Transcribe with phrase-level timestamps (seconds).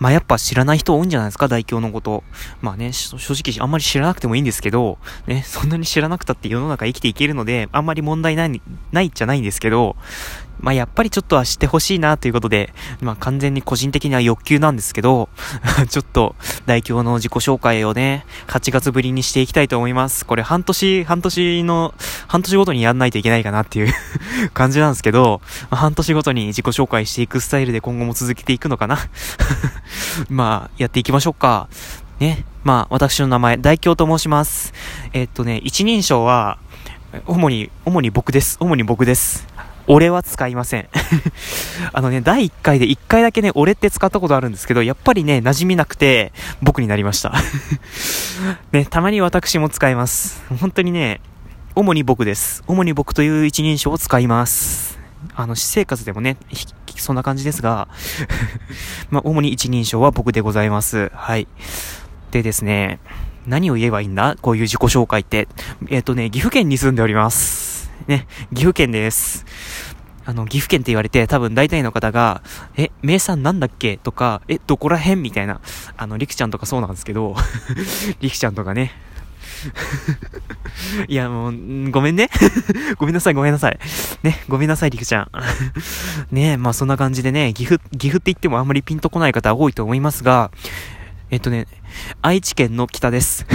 [0.00, 2.24] まあやっぱ知らない人多いんじゃないですか、大表のこと。
[2.62, 9.96] まあね、正直あんまり知らなくてもいいんですけど、ね、そんなに知らなくたって世の中生きていけるので、あんまり問題ない、ないっちゃないんですけど、
[10.60, 15.28] まあやっぱりちょっとは知ってほしいなということで、まあ完全に個人的には欲求なんですけど、
[15.88, 16.36] ちょっと
[16.66, 20.26] 大京の自己紹介をね、8月ぶりにしていきたいと思います。
[20.26, 21.94] これ半年、半年の、
[22.28, 23.94] 半年ごとにやんないといけないかなっていう
[24.52, 25.40] 感じなんですけど、
[25.70, 28.98] 半年ごとに自己紹介していくスタイルで今後も続けていくのかな？
[30.28, 31.68] まあ、やっていきましょうか。
[32.18, 32.44] ね。
[32.62, 34.74] まあ、私の名前、大京と申します。
[35.12, 36.58] えっとね、一人称は、
[37.26, 38.56] 主に、主に僕です。
[38.60, 39.49] 主に僕です。
[39.92, 40.88] 俺は使いません
[41.92, 47.34] あのね、第1回で1回だけね、俺って使ったことあるんですけど、やっぱりね、馴染みなくて、僕になりました
[48.70, 50.42] ね、たまに私も使います。
[50.60, 51.20] 本当にね、
[51.74, 52.62] 主に僕です。
[52.68, 55.00] 主に僕という一人称を使います。
[55.34, 56.36] あの、私生活でもね、
[56.96, 57.88] そんな感じですが
[59.10, 61.10] まあ、主に一人称は僕でございます。
[61.14, 61.48] はい。
[62.30, 63.00] でですね、
[63.44, 64.36] 何を言えばいいんだ？
[64.40, 65.48] こういう自己紹介って。
[65.88, 67.59] えっ、ー、とね、岐阜県に住んでおります。
[68.06, 69.44] ね、岐阜県です。
[70.24, 72.42] あの、岐阜県って言われて、多分大体の方が、
[72.76, 73.96] え、名産なんだっけ？
[73.96, 75.22] とか、え、どこら辺？
[75.22, 75.60] みたいな。
[75.96, 77.34] あの、りくちゃんとかそうなんですけど、
[78.20, 78.92] りくちゃんとかね。
[81.08, 82.30] いや、もう、ごめんね。
[82.98, 83.78] ごめんなさい、ごめんなさい。
[84.22, 85.30] ね、ごめんなさい、りくちゃん。
[86.30, 90.50] ねまあそんな感じでね、岐阜、岐阜って言ってもあんまりピンとこない方多いと思いますが、
[91.30, 91.66] えっとね、
[92.22, 93.46] 愛知県の北です。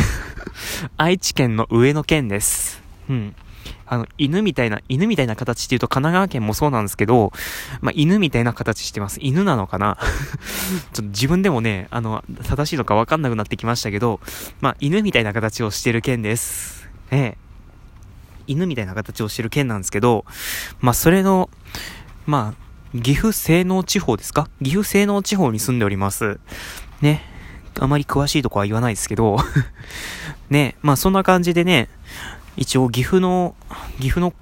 [0.97, 2.81] 愛知県の上の県です。
[3.09, 3.35] うん。
[3.87, 7.31] あの、犬みたいな、犬みたいな形っていうと神奈川県もそうなんですけど、
[7.81, 9.19] まあ、犬みたいな形してます。
[9.21, 9.97] 犬なのかな？
[10.01, 14.19] ちょっと自分でもね、あの、正しいのかわかんなくなってきましたけど、
[14.61, 16.89] まあ、犬みたいな形をしてる県です。
[17.11, 17.37] ええ。
[18.47, 20.25] 犬みたいな形をしてる県なんですけど、
[20.79, 21.49] まあ、それの、
[22.25, 24.49] まあ、岐阜西濃地方ですか？
[24.63, 26.39] 岐阜西濃地方に住んでおります。
[27.01, 27.23] ね。
[27.79, 29.37] あまり詳しいとこは言わないですけど
[30.49, 30.75] ね。
[30.81, 31.89] まあ、そんな感じでね、
[32.57, 33.55] 一応岐阜の、
[33.99, 34.33] 岐阜の、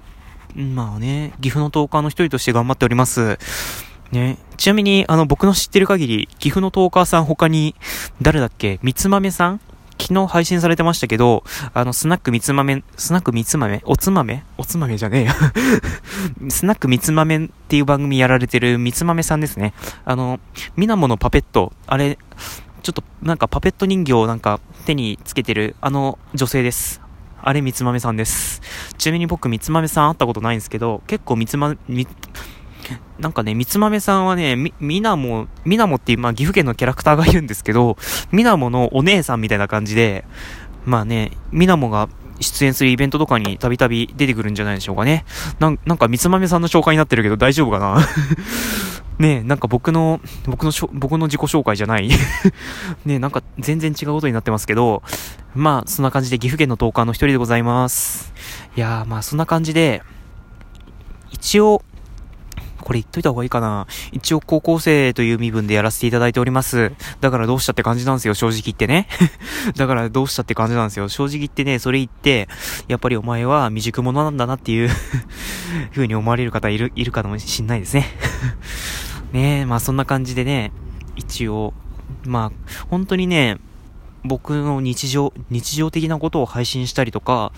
[0.56, 3.38] まあね、岐阜の10日の一人として頑張っております。
[4.12, 4.38] ね。
[4.56, 7.74] ちなみに、あの、僕の知ってる限り、岐阜のトーカーさん他に、
[8.22, 8.78] 誰だっけ？
[8.82, 9.60] 三つ豆さん？
[10.00, 13.80] 昨日配信されてましたけど、あの、スナック三つ豆、スナック三つ豆？
[13.84, 14.42] おつ豆？
[14.58, 15.34] おつ豆じゃねえや
[16.50, 19.72] スナック三つ豆っていう番組やられてる三つ豆さんですね。
[20.04, 20.40] あの、
[20.76, 22.18] みなものパペット、あれ、
[22.82, 27.00] ちょっとなんかパペット人形をなんか手につけてるあの女性です。
[27.46, 28.62] あれ、みつまめさんです。
[28.96, 32.08] ちなみに僕、みつまめさん会ったことないんですけど、結構みつま、み、
[33.18, 37.98] なんかね、みつまめさんはね、み、みなも、みなもっていう、まあ、岐阜県のキャラクターがいるんですけど、
[38.32, 40.24] みなものお姉さんみたいな感じで、
[40.86, 42.08] まあね、みなもが
[42.40, 45.26] 出演するイベントとかにたびたび出てくるんじゃないでしょうかね。
[45.58, 48.00] なん、なんかみつまめさんの紹介になってるけど大丈夫かな？
[49.18, 52.08] ねえ、なんか僕の、僕のしょ、僕の自己紹介じゃない
[53.04, 55.02] ねえ、なんか全然違うことになってますけど、
[55.54, 58.32] まあ、そんな感じで岐阜県の10日の一人でございます。
[58.76, 60.02] いやー、まあそんな感じで、
[61.30, 61.82] 一応、
[62.84, 63.86] これ言っといた方がいいかな。
[64.12, 66.92] 一応高校生という身分でやらせていただいております。
[67.20, 69.08] だからどうしたって感じなんですよ、正直言ってね。
[69.76, 71.08] だからどうしたって感じなんですよ。
[71.08, 72.46] 正直言ってね、それ言って、
[72.86, 74.90] やっぱりお前は未熟者なんだなっていう
[75.92, 78.06] 風に思われる方いる、いるかもしんないですね。
[79.34, 80.70] ねえ、まあそんな感じでね、
[81.16, 81.74] 一応、
[82.24, 83.58] まあ、本当にね、
[84.24, 87.52] 僕の日常、日常的なことを配信したりとか、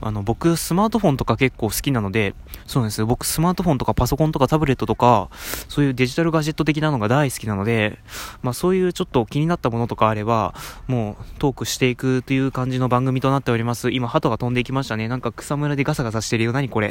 [0.00, 2.34] あの、僕、スマートフォンとか結構好きなので、
[2.66, 3.04] そうなんです。
[3.04, 5.28] 僕、スマートフォンとかパソコンとかタブレットとか、
[5.68, 7.98] そういうデジタルガジェット的なのが大好きなので、
[8.40, 10.54] まあそういうちょっと気になったものとかあれば、
[10.86, 13.90] もうトークしていくという感じの番組となっております。
[13.90, 15.08] 今、鳩が飛んでいきましたね。
[15.08, 16.52] なんか草むらでガサガサしてるよ。
[16.52, 16.90] 何これ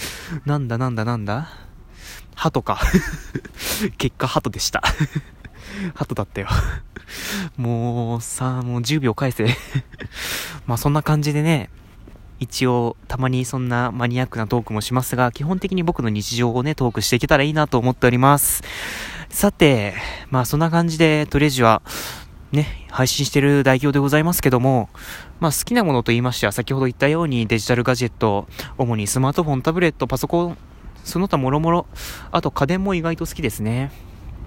[0.44, 1.67] なんだなんだなんだ
[2.38, 2.78] 鳩か。
[3.98, 4.80] 結果鳩でした。
[5.94, 6.46] 鳩だったよ。
[7.58, 9.48] もうさあ、もう10秒返せ。
[10.64, 11.68] まあそんな感じでね、
[12.38, 18.62] 一応たまにそんなマニアックなトークもしますが、基本的に僕の日常をね、トークしていけたらいいなと思っております。
[19.30, 19.94] さて、
[20.30, 21.82] まあそんな感じでトレジは、
[22.52, 24.90] ね、配信してる代表でございますけども、
[25.40, 28.46] まあ好きなものと言いましては、先ほど言ったようにデジタルガジェット、
[28.76, 30.58] 主にスマートフォン、タブレット、パソコン、
[31.04, 31.86] その他もろもろ、
[32.30, 33.90] あと家電も意外と好きですね。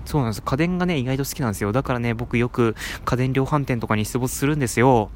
[0.06, 0.42] そうなんです。
[0.42, 1.72] 家電がね、意外と好きなんですよ。
[1.72, 2.76] だからね、僕よく
[3.06, 5.10] 家電量販店とかに出没するんですよ。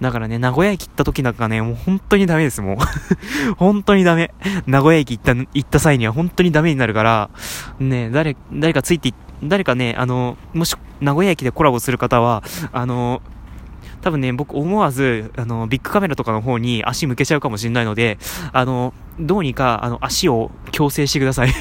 [0.00, 2.76] だからね、名古屋駅行った時なんかね、もう本当にダメです、もう。
[3.56, 4.32] 本当にダメ。
[4.66, 7.30] 名古屋駅行った、行った際には本当にダメになるから、
[7.78, 13.22] ね、誰、誰かついて、誰かね、あの、もし、名古屋駅でコラボする方は、あの、
[14.00, 18.18] 多分ね、僕思わず、あの、ビッグカメラとかの方に足向けちゃうかもしれないので、
[18.52, 21.52] あの、どうにか、あの、足を矯正してください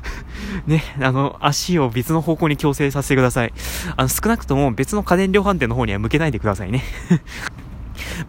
[0.66, 3.52] ね、あの、足を別の方向に強制させてください。
[3.96, 6.82] あの、少なくとも別の家電量販店の方には向けないでくださいね。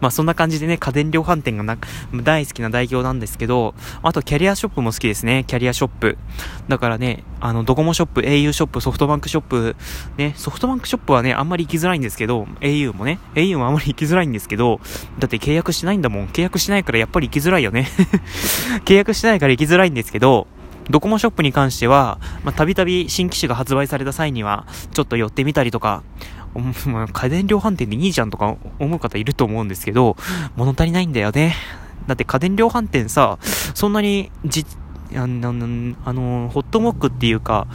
[0.00, 1.78] まあそんな感じでね、家電量販店がな
[2.14, 6.18] 大好きな代表なんですけど、あとキャリアショップも好きですね、キャリアショップ。
[6.68, 9.76] だからね、あの、ドコモショップ、au ショップ、ソフトバンクショップ、
[10.16, 14.80] ね、ソフトバンクショップはね、あんまり行きづらいんですけど、au もね、au もあんまり行きづらいんですけど、
[15.18, 16.28] だって契約しないんだもん。
[16.28, 17.88] 契約しないからやっぱり行きづらいよね。
[18.84, 20.46] 契約しないから行きづらいんですけど、
[20.88, 26.02] ドコモショップに関しては、まあたびたび新機種が発売された際には、ちょっと寄ってみたりとか、
[27.12, 30.16] 家電量販店でいいじゃんとか思う方いると思うんですけど、
[30.56, 31.54] 物足りないんだよね。
[32.06, 33.38] だって家電量販店さ、
[33.74, 34.64] そんなにじ、
[35.14, 35.48] あの、
[36.04, 37.66] あのホットモックっていうか、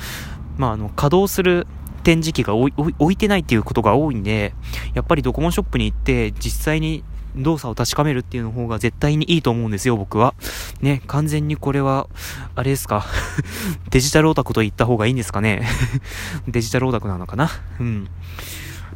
[0.58, 1.68] まあ、あの、稼働する
[2.04, 2.72] 展示機が置
[3.12, 4.54] いてないっていうことが多いんで、
[4.94, 7.04] やっぱりドコモショップに行って実際に
[7.36, 10.34] 動作を確かめるっていうの方が絶対にいいと思うんですよ、僕は。
[10.82, 12.08] ね、完全にこれは、
[12.56, 13.06] あれですか？
[13.92, 15.62] デジタルオタクと言った方がいいんですかね？
[16.48, 17.50] デジタルオタクなのかな？
[17.80, 18.08] うん。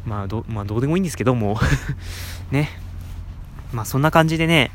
[0.06, 1.58] まあど、まあ、どうでもいいんですけども
[2.50, 2.70] ね。
[3.72, 4.70] まあそんな感じでね、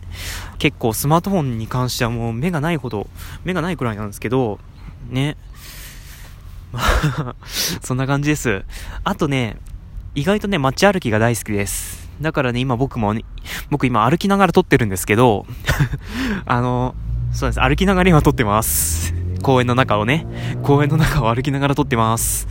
[0.59, 3.07] 結構スマートフォンに関してはもう目がないほど、
[3.43, 4.59] 目がないくらいなんですけど、
[5.09, 5.37] ね。
[6.71, 7.35] まあ
[7.81, 8.63] そんな感じです。
[9.03, 9.57] あとね、
[10.13, 12.09] 意外とね、街歩きが大好きです。
[12.21, 13.23] だからね、今僕もね、
[13.69, 15.45] 僕今歩きながら撮ってるんですけど、
[16.45, 16.93] あの、
[17.31, 17.61] そうです。
[17.61, 19.13] 歩きながら今撮ってます。
[19.41, 20.27] 公園の中をね、
[20.63, 22.47] 公園の中を歩きながら撮ってます。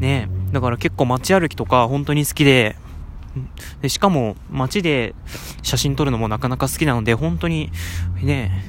[0.00, 2.76] ねだから結構街歩きとか本当に好きで、
[3.82, 5.14] でしかも街で
[5.62, 7.70] 写真撮るのもなかなか好きなので、本当に
[8.22, 8.64] ね、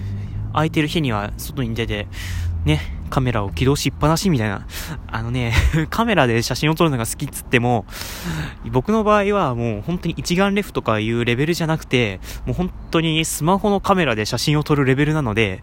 [0.52, 2.08] 空いてる日には外に出て、
[2.66, 4.66] ね、カメラを起動しっぱなしみたいな。
[5.08, 5.54] あのね、
[5.90, 7.86] カメラで写真を撮るのが好きっつっても、
[8.72, 15.62] 僕の場合はもう本当に一眼レフとかいうレベルじゃなくて、もう本当にスマホのカメラで写真を撮るレベルなので、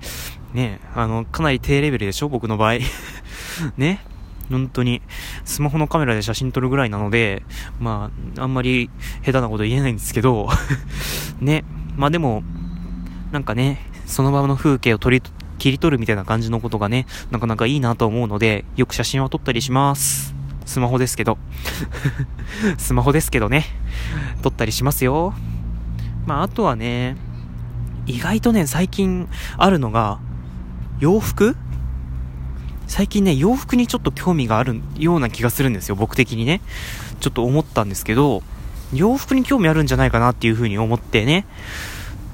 [0.55, 2.75] ね、あの、かなり低レベルでしょ僕の場合。
[3.77, 4.01] ね。
[4.53, 5.03] 本当に、
[5.45, 7.43] スマホのカメラで写真撮るぐらいなので、
[7.81, 8.91] まあ、あんまり
[9.25, 10.49] 下手なこと言えないんですけど
[11.41, 11.65] ね、
[11.97, 12.43] まあでも、
[13.33, 15.23] なんかね、その場の風景を撮り、
[15.59, 20.35] 切り取るみたいな感じのことがね、なかなかいいなと思うので、よく写真は撮ったりします。
[20.67, 21.39] スマホですけど。
[22.79, 23.65] スマホですけどね、
[24.43, 25.35] 撮ったりしますよ。
[26.27, 27.17] まあ、あとはね、
[28.07, 30.19] 意外とね、最近あるのが、
[30.99, 31.57] 洋服
[32.93, 36.61] 最近ね、洋服にちょっと興味があるような気がするんですよ、僕的にね。
[37.21, 38.43] ちょっと思ったんですけど、
[38.93, 41.47] 洋服に興味あるんじゃないかなっていう風に思ってね。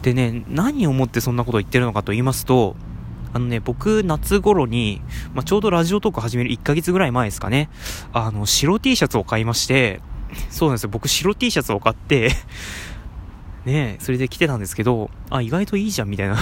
[0.02, 2.74] でね、何を思ってそんなことを言ってるのかと言いますと、
[3.32, 5.00] あのね、僕、夏頃に、
[5.32, 7.70] まあ、ちょうどラジオトーク始める1ヶ月ぐらい前ですかね、
[8.12, 10.00] あの、白 T シャツを買いまして、
[10.50, 12.32] そうなんですよ、僕白 T シャツを買って
[13.64, 16.36] ねそれで着てたんですけど、あ、意外といいじゃん、みたいな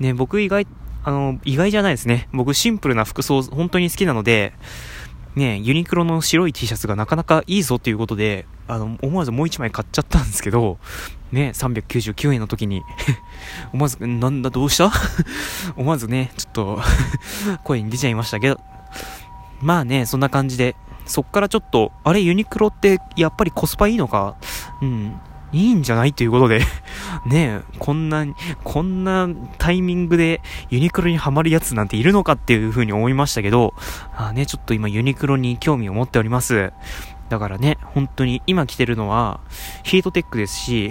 [0.00, 0.66] ね僕意外
[1.06, 2.28] あの、意外じゃないですね。
[2.32, 4.52] 僕シンプルな服装本当に好きなので、
[5.36, 10.78] ね、ユニクロの白い T シャツがなかなかいいぞっていうことで、あの、思わずもう一枚買っちゃったんですけど、
[11.30, 12.82] ね、399円の時に。
[13.72, 14.90] 思わず、なんだ、どうした？
[15.76, 16.80] 思わずね、ちょっと
[17.62, 18.58] 声に出ちゃいましたけど、
[19.60, 20.74] まあね、そんな感じで、
[21.04, 24.34] そっからちょっと、あれ、ユニクロってやっぱりコスパいいのか？
[24.82, 25.20] うん、
[25.52, 26.12] いいんじゃない？
[26.14, 26.62] ということで。
[27.24, 28.26] ねえ、こんな、
[28.64, 29.28] こんな
[29.58, 30.40] タイミングで
[30.70, 33.74] ユニクロにはまるやつなんているのかっていう風に思いましたけど、
[34.14, 36.72] あね、ちょっと今ユニクロに興味を持っております。
[37.28, 39.40] だからね、本当に今着てるのは
[39.82, 40.90] ヒートテックですし、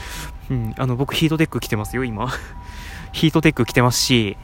[0.50, 2.28] うん、あの僕ヒートテック着てますよ、今。
[3.12, 4.36] ヒートテック着てますし、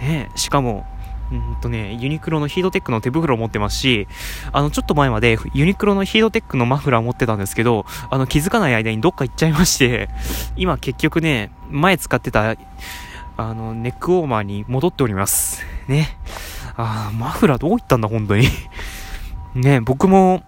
[0.00, 0.86] ね、しかも、
[1.32, 4.06] うんとね、ユニクロのヒートテックの手袋を持ってますし、
[4.52, 10.08] あの、ちょっと前までユニクロのヒートテックのマフラーを持ってたんですけど、あの、気づかない間にどっか行っちゃいまして、
[10.56, 12.56] 今結局ね、前使ってた、
[13.36, 15.64] あの、ネックウォーマーに戻っております。
[15.88, 16.16] ね。
[16.76, 18.48] あマフラーどこ行ったんだ、本当に。
[19.54, 20.42] ね、僕も、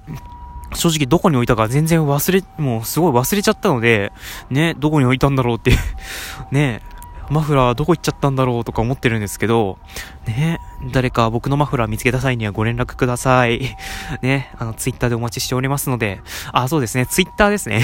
[0.74, 4.12] 正直どこに置いたか全然忘れ、もうすごい忘れちゃったので、
[4.50, 5.72] ね、どこに置いたんだろうって
[6.50, 6.82] ね、
[7.30, 9.78] マフラーどこ行っちゃったんだろうとか思ってるんですけど、
[10.26, 10.60] ね、
[10.92, 13.76] 誰か僕のマフラー見つけた際にはご連絡ください。
[14.22, 16.20] ね、あの、ツイッターでお待ちしておりますので、
[16.52, 17.82] あ、そうですね、ツイッターですね。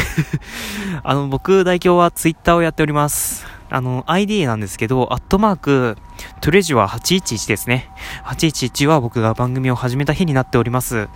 [1.02, 3.46] あの、僕代表はツイッターをやっております。
[3.74, 5.96] あの、ID なんですけど、アットマーク、
[6.42, 7.90] トレジュア811ですね。
[8.26, 11.08] 811は僕が番組を始めた日になっております。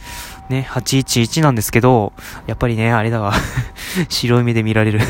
[0.49, 2.14] ね、811なんですけど、
[2.47, 3.35] やっぱりね、あれだわ。
[4.09, 5.00] 白い目で見られる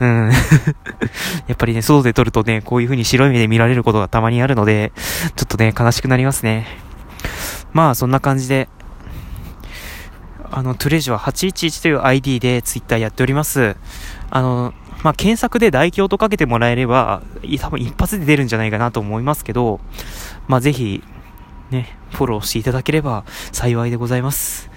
[0.00, 0.30] うん。
[1.46, 4.92] やっぱりね、外で撮るとね、こういう風に白い目で見られることがたまにあるので、
[5.36, 6.66] ちょっとね、悲しくなりますね。
[7.72, 8.68] まあ、そんな感じで、
[10.50, 13.76] あの、トゥレジュは811という ID で Twitter やっております。
[14.30, 17.22] あの、まあ、検索で代表とかけてもらえれば、
[17.60, 19.80] 多分一発で出るんじゃないかなと思いますけど、
[20.48, 21.04] まあ、ぜひ、
[21.70, 24.70] ね、フォローしていただければ幸いでございます。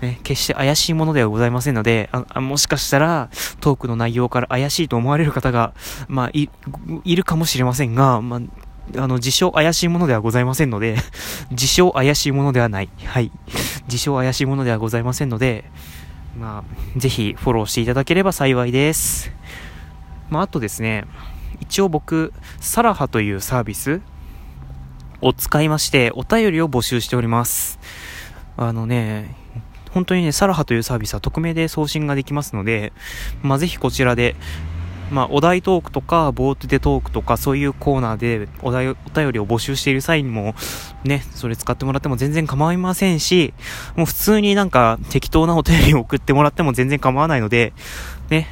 [0.00, 5.74] ね、決して怪しいものではございませんので、あもしかしたら、トークの内容から怪しいと思われる方が、
[6.08, 6.48] まあ、い、
[7.04, 8.40] いるかもしれませんが、まあ、
[8.96, 10.96] あの、自称怪しいものではございませんので、
[11.50, 12.88] 自称怪しいものではない。
[13.04, 13.30] はい。
[13.86, 15.64] 自称怪しいものではございませんので、
[16.38, 19.32] まあ、ぜひフォローしていただければ幸いです。
[20.30, 21.04] まあ、あとですね、
[21.60, 24.00] 一応僕、サラハというサービス
[25.20, 27.78] を使いまして、お便りを募集しております。
[28.56, 29.34] あのね、
[29.90, 32.92] 本当にね、サラハというサービスは匿名で送信ができますので、
[33.42, 34.36] まあ、ぜひこちらで、
[35.10, 40.54] まあ、お題トークとか、ボートでトークとか、そういうコーナーでお題、お便りを募集している際にも、
[41.04, 43.54] ね、それ使ってもらっても全然構いませんし、
[43.96, 47.72] もう普通になんか適当なお便りを送ってもらっても全然構わないので、
[48.28, 48.48] ね、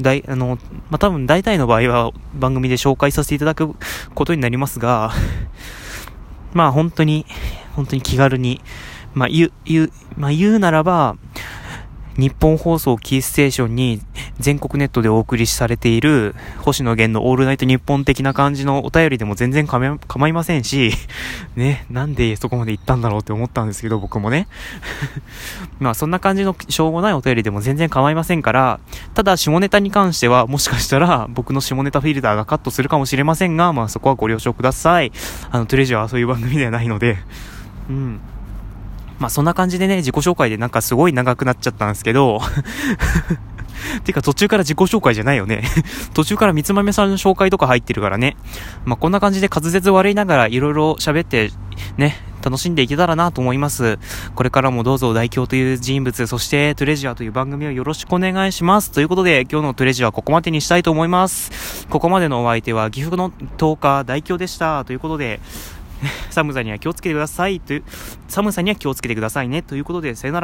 [0.00, 0.58] 大、あの、
[0.90, 3.74] まあ、多分大体の場合は番組で紹介させていただく
[4.14, 5.12] ことになりますが、
[6.52, 7.26] まあ本当に、
[7.74, 8.60] 本当に気軽に、
[9.14, 11.16] まあ言う、言う、まあ言うならば、
[12.16, 14.00] 日本放送キーステーションに
[14.38, 20.92] 全国ネットでお送りされている星野源のオールナイト日本的な感じのお便りでも全然構いませんし、
[21.56, 24.46] ね、なんでそこまで行ったんだろうって思ったんですけど、僕もね。
[25.80, 28.80] まあそんな感じのしょうもないお便りでも全然構いませんから、
[29.14, 35.12] ただ下ネタに関してはもしかしたら僕の下ネタフィルターがカットするかもしれませんが、まあそこはご了承ください。
[35.50, 37.16] あの、トレジャーはそういう番組ではないので、
[37.88, 38.20] うん。
[39.22, 42.40] まあそんな感じでね、自己紹介でなんかすごい長くなっちゃったんですけど
[44.02, 45.62] てか途中から自己紹介じゃないよね
[46.12, 48.36] 途中から三つ豆さんの紹介とか入ってるからね。
[48.84, 51.52] まあこんな感じで滑舌悪いながらいろいろ喋って、
[51.96, 54.00] ね、楽しんでいけたらなと思います。
[54.34, 58.90] これからもどうぞ代表という人物、そしてトレジャーという番組をよろしくお願いします。
[58.90, 61.86] ということで、今日のトレジャーはここまでにしたいと思います。
[61.88, 64.84] ここまでのお相手は岐阜の10日代表でした。
[64.84, 65.40] ということで、
[66.30, 67.84] 寒さには気をつけてくださいという、
[68.28, 69.62] 寒さには気をつけてくださいね。
[69.62, 70.40] ということで、さよなら。